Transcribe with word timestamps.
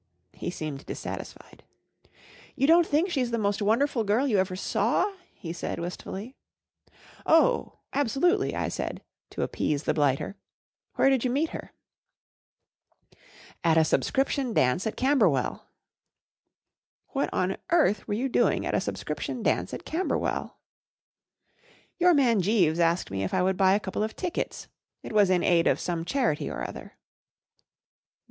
He 0.33 0.49
seemed 0.49 0.87
dissatisfied*" 0.87 1.63
You 2.55 2.65
don't 2.65 2.87
think 2.87 3.11
she's 3.11 3.29
the 3.29 3.37
most 3.37 3.61
wonderful 3.61 4.03
girl 4.03 4.25
you 4.27 4.39
ever 4.39 4.55
saw?" 4.55 5.03
lie 5.43 5.51
said, 5.51 5.77
wistfully. 5.77 6.35
41 7.23 7.23
Oh, 7.27 7.79
absolutely 7.93 8.55
I" 8.55 8.63
I 8.65 8.67
said, 8.67 9.03
to 9.29 9.43
appease 9.43 9.83
the 9.83 9.93
blighter." 9.93 10.37
Where 10.95 11.11
did 11.11 11.23
you 11.23 11.29
meet 11.29 11.51
her?" 11.51 11.71
44 13.11 13.21
At 13.63 13.77
a 13.77 13.85
subscription 13.85 14.53
dance 14.55 14.87
at 14.87 14.97
Camberwell." 14.97 15.67
4 17.09 17.09
What 17.11 17.29
on 17.31 17.57
earth 17.69 18.07
were 18.07 18.15
you 18.15 18.27
doing 18.27 18.65
at 18.65 18.73
a 18.73 18.81
subscription 18.81 19.43
dance 19.43 19.71
at 19.71 19.85
Camberwell? 19.85 20.57
41 21.61 21.75
II 21.75 21.91
Your 21.99 22.13
man 22.15 22.41
Jeeves 22.41 22.79
asked 22.79 23.11
me 23.11 23.23
if 23.23 23.35
I 23.35 23.43
would 23.43 23.55
buy 23.55 23.73
a 23.75 23.79
couple 23.79 24.01
of 24.01 24.15
tickets. 24.15 24.67
It 25.03 25.13
was 25.13 25.29
in 25.29 25.43
aid 25.43 25.67
of 25.67 25.79
some 25.79 26.05
charity 26.05 26.49
or 26.49 26.67
other. 26.67 26.93